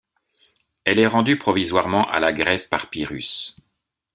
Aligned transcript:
Elle 0.83 0.97
est 0.97 1.05
rendue 1.05 1.37
provisoirement 1.37 2.09
à 2.09 2.19
la 2.19 2.33
Grèce 2.33 2.65
par 2.65 2.89
Pyrrhus. 2.89 3.55